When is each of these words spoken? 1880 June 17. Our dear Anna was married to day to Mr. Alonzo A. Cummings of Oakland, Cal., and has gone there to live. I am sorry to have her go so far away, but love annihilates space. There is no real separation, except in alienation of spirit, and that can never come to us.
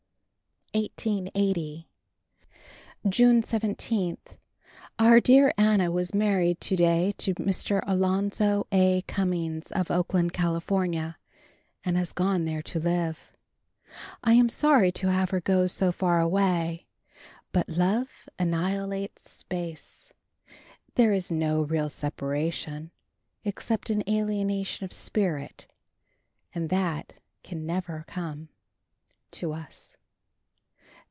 1880 0.73 1.89
June 3.09 3.43
17. 3.43 4.17
Our 4.97 5.19
dear 5.19 5.53
Anna 5.57 5.91
was 5.91 6.13
married 6.13 6.61
to 6.61 6.77
day 6.77 7.11
to 7.17 7.35
Mr. 7.35 7.83
Alonzo 7.85 8.65
A. 8.71 9.01
Cummings 9.01 9.73
of 9.73 9.91
Oakland, 9.91 10.31
Cal., 10.31 10.55
and 10.73 11.97
has 11.97 12.13
gone 12.13 12.45
there 12.45 12.61
to 12.61 12.79
live. 12.79 13.33
I 14.23 14.31
am 14.35 14.47
sorry 14.47 14.93
to 14.93 15.11
have 15.11 15.31
her 15.31 15.41
go 15.41 15.67
so 15.67 15.91
far 15.91 16.21
away, 16.21 16.87
but 17.51 17.67
love 17.67 18.29
annihilates 18.39 19.29
space. 19.29 20.13
There 20.95 21.11
is 21.11 21.29
no 21.29 21.63
real 21.63 21.89
separation, 21.89 22.91
except 23.43 23.89
in 23.89 24.05
alienation 24.07 24.85
of 24.85 24.93
spirit, 24.93 25.67
and 26.55 26.69
that 26.69 27.11
can 27.43 27.65
never 27.65 28.05
come 28.07 28.47
to 29.31 29.51
us. 29.51 29.97